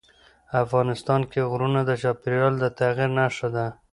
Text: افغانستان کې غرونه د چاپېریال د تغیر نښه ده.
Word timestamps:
افغانستان 0.63 1.21
کې 1.31 1.47
غرونه 1.51 1.81
د 1.85 1.91
چاپېریال 2.01 2.53
د 2.59 2.65
تغیر 2.79 3.09
نښه 3.17 3.47
ده. 3.55 3.65